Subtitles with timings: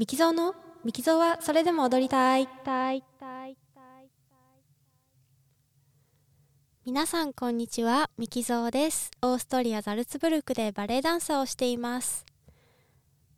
[0.00, 0.54] ミキゾーの？
[0.82, 2.48] ミキゾーはそれでも踊りたい。
[6.86, 8.08] 皆さんこんにちは。
[8.16, 9.10] ミキゾーです。
[9.20, 12.24] オーストリアザルツブルクでバレエダンサーをしています。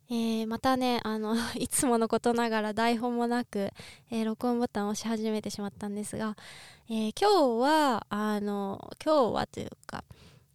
[0.09, 3.71] えー、またねあの いつものことながら台本もなく、
[4.09, 6.37] えー、録音ボタンを押し始めてしまったんですが、
[6.87, 10.05] えー、今日はあの今日はというか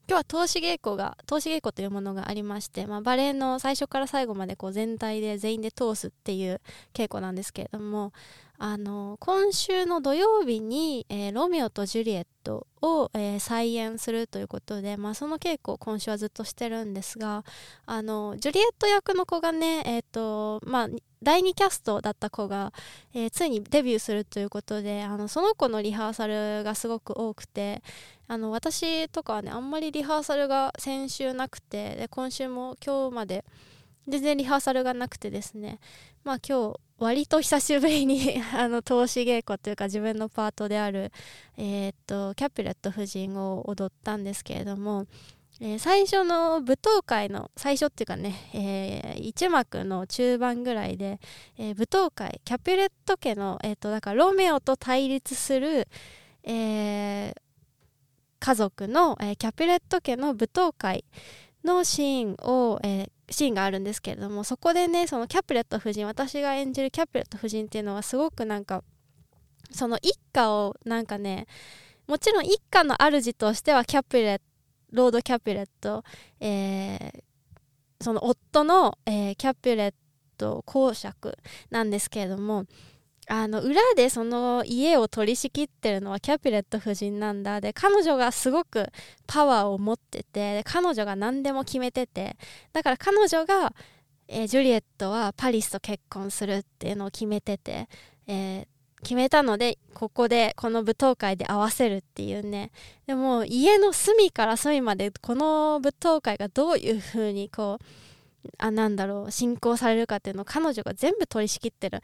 [0.09, 6.63] 今日は投資稽古が投資稽古というものがありまして、まあ、バレエの最初から最後までこう全体で全員で通すっていう
[6.95, 8.15] 稽古なんですけれども
[8.61, 17.45] あの今週の土曜日に、えー、ロミオとジュリエットを、えー、再演するということで、まあ、その稽古を今週はずっとしてるんですが
[17.87, 20.89] あのジュリエット役の子がね、えーとまあ、
[21.23, 22.73] 第2キャストだった子が、
[23.15, 27.81] えー、ついにデビューするということであのその子のリハーサルがすごく多くて
[28.27, 33.45] あの私とかはねあんまりリハーサルが先週なくてで今週も今日まで
[34.09, 35.79] 全然リハーサルがなくてですね。
[36.25, 41.13] まあ今日割と久しぶりに あの投資稽古というか自分のパートである、
[41.57, 45.07] えー、っとキャピュレット夫人を踊ったんですけれども
[45.61, 51.19] えー、最初の舞踏会の最初っていうかね、えー、1幕の中盤ぐらいで、
[51.57, 55.89] えー、舞踏会キャピュレット家の、えーと、だからロメオと対立する、
[56.45, 57.35] え
[58.41, 61.05] 家族の、えキャピュレット家の舞踏会
[61.65, 68.83] のシーンを、えシーンがあるんですけれどもそこでねそのキャプレット夫人私が演じるキャプレット夫人っていうのはすごくなんか
[69.71, 71.47] その一家をなんかね
[72.07, 74.45] もちろん一家の主としてはキャプレット
[74.93, 76.03] ロード・キャピュレット、
[76.41, 77.21] えー、
[78.01, 79.95] その夫の、えー、キャピュレッ
[80.37, 81.37] ト公爵
[81.71, 82.65] なんですけれども
[83.31, 87.61] あの裏でその家を取り仕切ってるのはキャピレット夫人なんだ。
[87.61, 88.87] で彼女がすごく
[89.27, 90.63] パワーを持ってて。
[90.65, 92.37] 彼女が何でも決めてて。
[92.73, 93.75] だから彼女が、
[94.29, 97.89] えー、ジュリエットはパリスと結婚するっていうのを決めてて、
[98.27, 98.67] えー、
[99.03, 102.71] 決めたのでここでこの舞踏会で合わせるっていうね。
[103.07, 107.85] でも家の隅から隅までこの舞踏会がどういう風にこう
[108.57, 112.03] あなんだろう進行されるかっていうのを彼女が全部取り仕切ってる。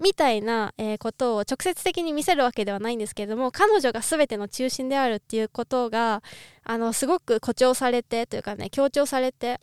[0.00, 6.22] みたいな、えー、ことを直接的に見せるわけではないんですけれども彼女が全ての中心であるっていうことが
[6.64, 9.60] あのすごく誇張されてというかね強調されて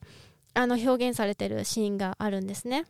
[0.54, 2.86] あの表現されてるシーンがあるんですね。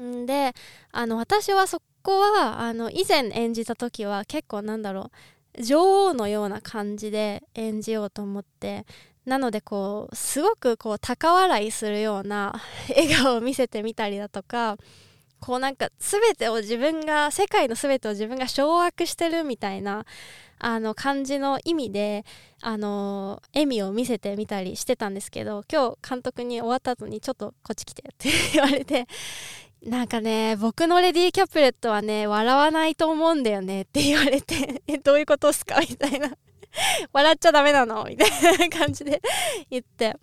[0.00, 0.52] んで
[0.92, 5.10] あの私はそこはあの以前演じた時は結構なんだろ
[5.58, 8.84] う女王のような感じで演じようと思って
[9.24, 12.60] なのでこうすごくこう高笑いするような
[12.94, 14.76] 笑顔を見せてみたりだとか
[15.40, 20.04] こうなんか全てを自分が世界の全てを自分が掌握してるみたいな
[20.58, 22.24] あの感じの意味で
[22.62, 29.06] あの笑みを見せてみたりしてたんですけど今日監督に終わった後にちょっとこっち来てって言われて
[29.82, 35.78] なんかね、僕のレディー・キャプレットはね、笑わないと思うんだよねって言われて、え、どういうことっすか？
[35.78, 36.32] みたいな。
[37.12, 38.04] 笑っちゃダメなの？
[38.04, 39.20] みたいな感じで
[39.70, 40.16] 言って。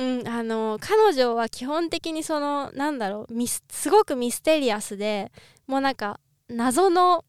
[0.00, 5.30] うん、あの、彼女は基本的にその、なんだろう、ミス、すごくミステリアスで、
[5.66, 6.18] もうなんか、
[6.48, 7.22] 謎の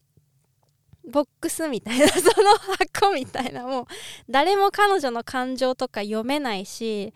[1.06, 3.84] ボックスみたいな、その箱みたいな、もう、
[4.30, 7.12] 誰も彼女の感情とか読めないし、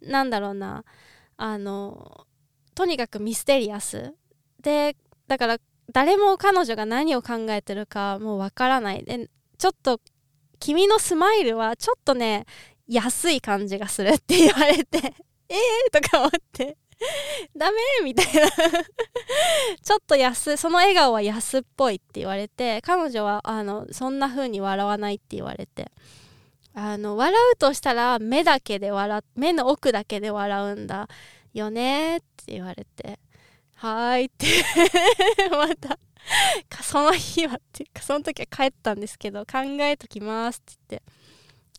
[0.00, 0.86] なんだろうな、
[1.36, 2.26] あの、
[2.74, 4.14] とにかくミステリアス。
[4.62, 4.96] で
[5.28, 5.58] だから
[5.92, 9.04] 誰も彼女が何を考えてるかもうわからない。
[9.04, 9.28] で
[9.58, 10.00] ちょっと
[10.58, 12.46] 君のスマイルはちょっとね
[12.88, 14.98] 安い感じがするって言われて
[15.48, 16.76] えーとか思って
[17.56, 18.50] ダメみたいな。
[19.82, 25.90] ちょっと安その笑顔は安っぽいって言われて彼女はあのそんな風に笑わないって言われて。
[26.76, 31.08] あの笑うとしたら目だけで笑目の奥だけで笑うんだ
[31.52, 33.20] よねって言われて。
[33.74, 34.46] はーいって。
[35.52, 36.00] また
[36.82, 41.23] その日はっていうかその時は帰ったんですけど考えときますって言って。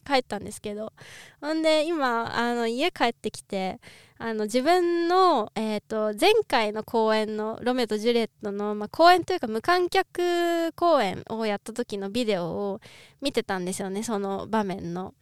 [0.06, 0.94] 帰ったんですけど
[1.42, 3.80] ほんで今あの家帰ってきて
[4.18, 12.80] あの自分の、えーと、前回の公演の「ロメとジュリエットの」まあ、公演というか無観客公演をやった時のビデオを
[13.22, 15.14] 見てたんですよねその場面の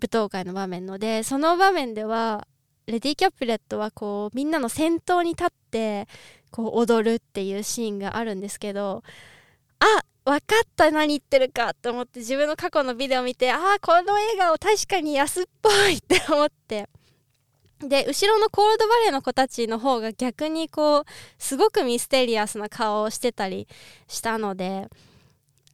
[0.00, 0.98] 舞踏会の場面の。
[0.98, 2.48] でその場面では
[2.86, 6.08] レディ・キャプレットはこうみんなの先頭に立って
[6.50, 9.04] こう踊るっていうシーンがあるんですけど
[9.78, 16.88] あ分かった何言ってるかと思って自分の過去のビデオを見てああこの笑顔確かに安っぽいって思って。
[17.80, 21.04] で後ろのコールドバレーの子たちの方が逆にこう
[21.36, 23.66] すごくミステリアスな顔をしてたり
[24.06, 24.88] したので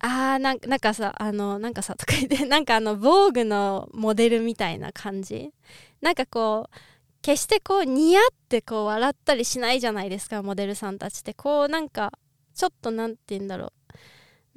[0.00, 5.52] あーなんなんかさあのなんかさとか言って なんかあの防具のモデルみたいな感じ。
[6.00, 6.76] なんかこう
[7.20, 11.34] 決してこうニヤってこう笑ったりしないじゃないですかモデルさんたちって。
[11.34, 12.12] こうなんか
[12.54, 13.72] ちょっと何て言うんだろう。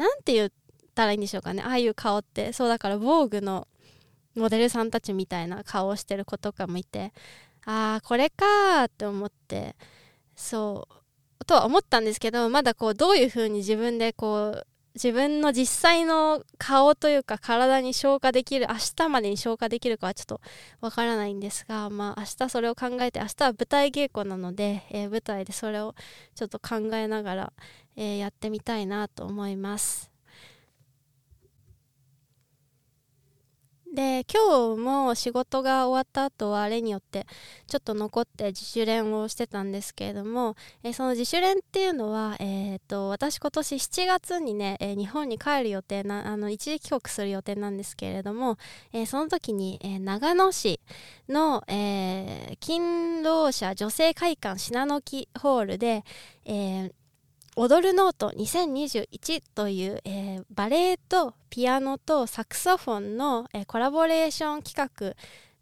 [0.02, 0.52] 何て言っ
[0.96, 1.62] たらいいんでしょうかね。
[1.62, 2.54] ああいう顔って。
[2.54, 3.68] そうだから防具の
[4.36, 7.14] モデルさんたちみたいな顔をしてる子とかもいて。
[7.66, 9.76] ああこれかーって思って。
[10.36, 10.88] そ
[11.40, 11.46] う。
[11.46, 20.42] とは思ったんですけどまだこうどういう風に自分でこう自分の実際の顔というか体に消化できる明日までに消化できるかはちょっと
[20.82, 25.96] わからないんですがまあ明日それを考えて明日は舞台稽古なので、えー、舞台でそれを
[26.36, 27.54] ちょっと考えながら、
[27.96, 30.11] えー、やってみたいなと思います。
[33.94, 37.28] で今日も仕事が終わった後は例によって
[37.68, 48.58] ちょっと残って自主練をしてたんですけれども、えその自主練っていうのは、えーと、私今年7月にね、えー、日本に帰る予定なあの一時帰国する予定なんですけれども、
[48.94, 50.80] えー、その時に、え、長野市
[51.28, 56.06] の、え勤労者女性会館信濃木ホールで、
[56.46, 56.92] え
[57.58, 65.16] 踊るノート2021という、えー、バレエとピアノとサクソフォンの、えー、コラボレーション企画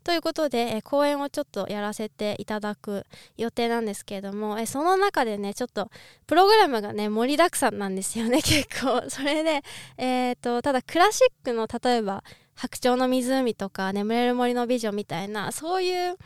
[0.04, 3.06] ということで、えー、講演をちょっとやらせていただく
[3.38, 5.90] 予定なんですけれども、え、その中でねちょっと
[6.28, 9.10] プログラムがね盛りだくさんなんですよね 結構。
[9.10, 9.64] それで、
[9.98, 12.24] えーと、ただクラシックの例えば
[12.56, 16.18] 「白鳥の湖」とか「眠れる森の美女」みたいなそういう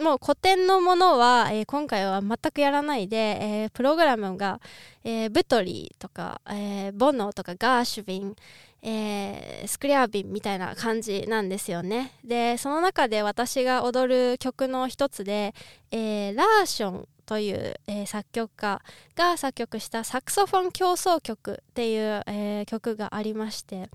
[0.00, 4.60] もう古典のものは、えー、今回は全くやらないで、えー、プログラムが、
[5.04, 8.36] えー、ブトリーとか、えー、ボノとかガーシュビン、
[8.82, 12.12] えー、スクリアビンみたいな感じなんですよね。
[12.24, 15.54] でその中で私が踊る曲の一つで、
[15.90, 18.80] えー、ラーションという、えー、作曲家
[19.14, 23.88] が作曲したサクソフォン競争曲っていう、えー、曲がありまして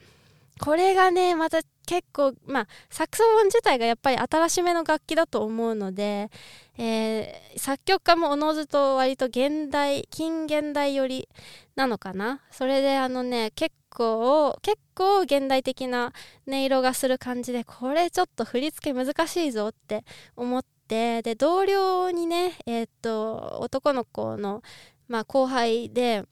[0.61, 6.29] これがねまた結構まあサクソフォン自体がやっぱり新しめの楽器だと思うので、
[6.77, 11.29] えー、作曲家もおのずと割と現代近現代寄り
[11.75, 12.41] なのかな？
[12.51, 16.11] それであのね結構結構現代的な
[16.47, 20.03] 音色がする感じでこれちょっと振り付け難しいぞって
[20.35, 24.61] 思ってで同僚にねえー、っと男の子の、
[25.07, 26.25] まあ、後輩で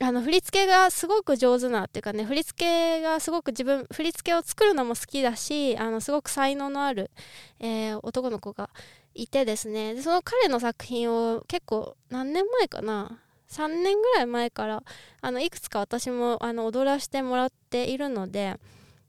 [0.00, 7.10] あの振り付けがすごく上手なっていうかね振り付けがすごく自分振り付けを作るのも好きだしあのすごく才能のある、
[7.58, 8.70] えー、男の子が
[9.14, 9.94] いてですね。
[9.94, 13.18] でその彼の作品を結構何年前かな
[13.50, 14.84] ？3年ぐらい前から
[15.20, 18.54] あのいくつか私もあの踊らせてもらっているので、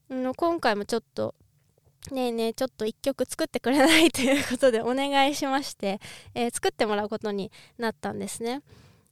[0.10, 1.36] うん、今回もちょっと
[2.12, 4.10] ねえねえちょっと1曲作ってくれない？
[4.12, 6.00] ということでお願いしまして、
[6.34, 8.64] えー、作ってもらうことになったんですね。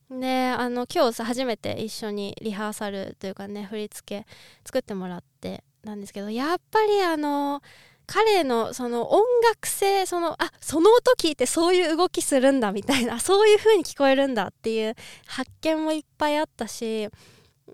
[0.09, 4.27] であの今日さ初めて一緒にリハーサルというかね振り付け
[4.65, 7.61] 作ってもらってなんですけどやっぱりあの
[8.05, 14.95] 彼のその音楽性そのあその音聞いてそういう動きするんだみたいな そういう風に聞こえるんだっていう
[15.25, 17.09] 発見もいっぱいあったし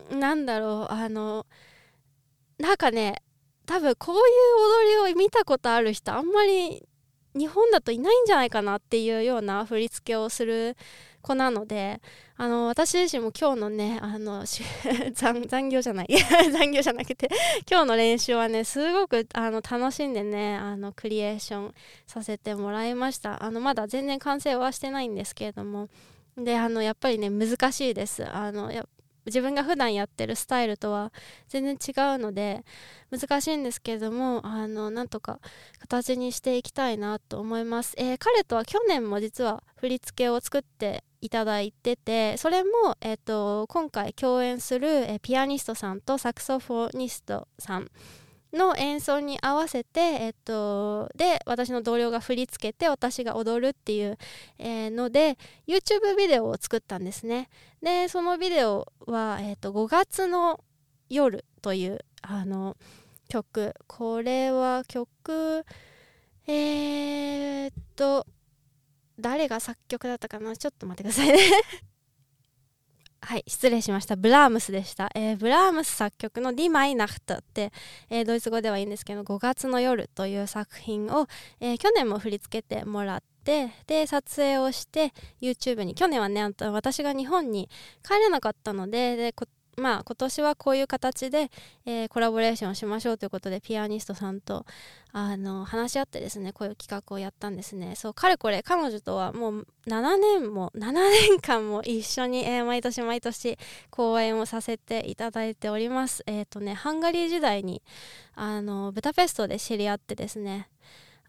[0.09, 1.45] なんだろうあの
[2.57, 3.21] なんかね
[3.67, 6.83] 多分こういう踊りを見たことある人あんまり
[7.35, 10.77] 日本だといないんじゃないかなっていうような振り付けをする
[11.21, 12.01] 子なので
[12.35, 14.43] あの私自身も今日のねあの
[15.13, 16.07] 残業じゃない。
[16.51, 17.29] 残業じゃなくて
[17.69, 21.73] 今日の練習はねすごくあの楽しんでねあのクリエーション
[22.05, 23.43] させてもらいました。
[23.43, 25.89] あのまだ全然完成はしてないんですけれども。
[26.35, 28.25] であのやっぱりね難しいです。
[28.25, 28.85] あのや
[29.25, 31.11] 自分が普段やってるスタイルとは
[31.47, 32.63] 全然違うので
[33.11, 35.39] 難しいんですけれどもあのなんとか
[35.79, 47.89] 形にしていきたいなと思います、えー、彼とは去年も実は振り付けを作っていただいててそれも、えーと、今回共演する、えー、ピアニストさんとサクソフォニストさん
[48.53, 54.17] の演奏に合わせて、えっと、で私の同僚が振り付けて私が踊るっていう、
[54.59, 57.49] えー、ので YouTube ビデオを作ったんですね。
[57.81, 60.63] でそのビデオは、えっと、5月の
[61.09, 62.77] 夜というあの
[63.27, 63.73] 曲。
[63.87, 65.65] これは曲
[66.45, 68.27] えー、っと
[69.19, 70.55] 誰が作曲だったかな？
[70.55, 71.39] ちょっと待ってくださいね。
[73.25, 74.17] はい失礼しました。
[74.17, 77.71] ブラームスでした、えー、ブラームス作曲の「Die Mainacht」って、
[78.09, 81.27] えー、ドイツ語ではいうんですけど「5月の夜」という作品を、
[81.61, 87.69] えー、去年も振り付けてもらってで撮影をして YouTube に去年はね私が日本に
[88.05, 89.33] 帰れなかったのでで
[89.77, 91.49] まあ今年はこういう形で、
[91.85, 94.65] えー、コラボレーションしましょうということでピアニストさんと
[95.11, 97.95] あの話し合ってですねこういう企画をやったんですね。
[97.95, 103.57] そうかれこれ彼女とはもう7年も7年間も一緒に、えー、毎年毎年
[103.89, 106.23] 公演をさせていただいております。
[106.27, 107.81] えっ、ー、とねハンガリー時代に
[108.35, 110.69] あのブダペストで知り合ってですね。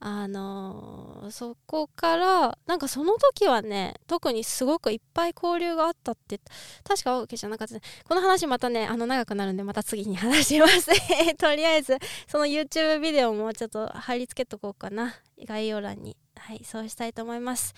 [0.07, 6.39] あのー、そこからなんかその時はね特にすごくいっぱい交流があったって
[6.87, 7.75] 確かわけじゃなかった、
[8.07, 10.91] この話またねあの長くなるんでまた次に話します。
[11.41, 11.97] とりあえず
[12.29, 15.15] その YouTube ビデオもちょっと貼り付けとこうかな。
[15.47, 16.19] 概要欄に。
[16.47, 17.75] はいそうしたいと思います、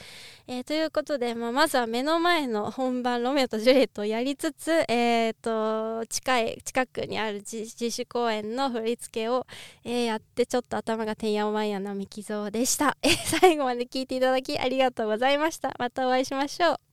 [0.49, 9.47] えー、ということで、まあ、まずは目の前の本番「ロメオとジュリエット」をやりつつ、えーと、近い近くにある自主公演の振り付けを、
[9.85, 15.73] えー、やってちょっと頭がてんやわんやなみきぞうでした、 えー、最後まで聞いていただきありがとうございました。
[15.79, 16.86] またお会いしましょう。